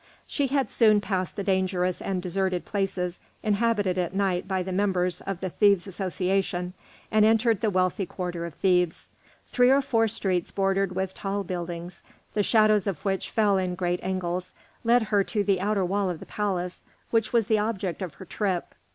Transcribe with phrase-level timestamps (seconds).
[0.25, 5.21] She had soon passed the dangerous and deserted places inhabited at night by the members
[5.27, 6.73] of the thieves' association,
[7.11, 9.11] and entered the wealthy quarter of Thebes.
[9.45, 12.01] Three or four streets bordered with tall buildings,
[12.33, 16.19] the shadows of which fell in great angles, led her to the outer wall of
[16.19, 16.81] the palace,
[17.11, 18.73] which was the object of her trip.